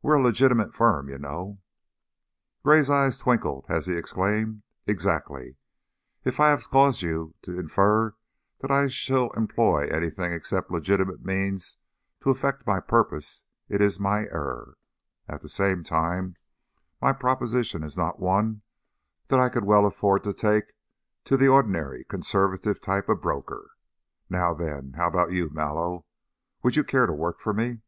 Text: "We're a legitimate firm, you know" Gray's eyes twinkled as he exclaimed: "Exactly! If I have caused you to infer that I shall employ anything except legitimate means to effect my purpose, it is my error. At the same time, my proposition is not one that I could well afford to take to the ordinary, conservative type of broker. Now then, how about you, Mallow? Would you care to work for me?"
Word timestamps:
"We're 0.00 0.14
a 0.14 0.22
legitimate 0.22 0.74
firm, 0.74 1.10
you 1.10 1.18
know" 1.18 1.60
Gray's 2.64 2.88
eyes 2.88 3.18
twinkled 3.18 3.66
as 3.68 3.84
he 3.84 3.92
exclaimed: 3.94 4.62
"Exactly! 4.86 5.58
If 6.24 6.40
I 6.40 6.48
have 6.48 6.70
caused 6.70 7.02
you 7.02 7.34
to 7.42 7.58
infer 7.60 8.16
that 8.60 8.70
I 8.70 8.88
shall 8.88 9.30
employ 9.32 9.86
anything 9.86 10.32
except 10.32 10.70
legitimate 10.70 11.26
means 11.26 11.76
to 12.22 12.30
effect 12.30 12.66
my 12.66 12.80
purpose, 12.80 13.42
it 13.68 13.82
is 13.82 14.00
my 14.00 14.20
error. 14.28 14.78
At 15.28 15.42
the 15.42 15.48
same 15.50 15.84
time, 15.84 16.36
my 17.02 17.12
proposition 17.12 17.82
is 17.82 17.98
not 17.98 18.18
one 18.18 18.62
that 19.28 19.40
I 19.40 19.50
could 19.50 19.64
well 19.64 19.84
afford 19.84 20.24
to 20.24 20.32
take 20.32 20.72
to 21.26 21.36
the 21.36 21.48
ordinary, 21.48 22.04
conservative 22.04 22.80
type 22.80 23.10
of 23.10 23.20
broker. 23.20 23.72
Now 24.30 24.54
then, 24.54 24.94
how 24.96 25.08
about 25.08 25.32
you, 25.32 25.50
Mallow? 25.50 26.06
Would 26.62 26.76
you 26.76 26.82
care 26.84 27.04
to 27.04 27.12
work 27.12 27.40
for 27.40 27.52
me?" 27.52 27.82